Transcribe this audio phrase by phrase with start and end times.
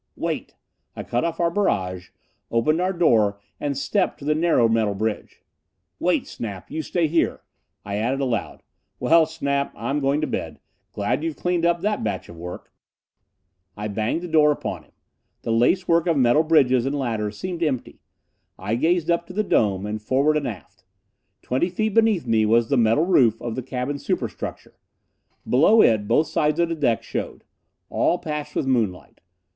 [0.15, 0.55] "Wait!"
[0.95, 2.09] I cut off our barrage,
[2.49, 5.43] opened our door and stepped to the narrow metal bridge.
[5.99, 6.71] "Wait, Snap!
[6.71, 7.43] You stay there."
[7.85, 8.63] I added aloud,
[8.99, 10.59] "Well, Snap, I'm going to bed.
[10.91, 12.73] Glad you've cleaned up that batch of work."
[13.77, 14.91] I banged the door upon him.
[15.43, 18.01] The lacework of metal bridges and ladders seemed empty.
[18.57, 20.83] I gazed up to the dome, and forward and aft.
[21.43, 24.79] Twenty feet beneath me was the metal roof of the cabin superstructure.
[25.47, 27.43] Below it, both sides of the deck showed.
[27.91, 29.21] All patched with moonlight.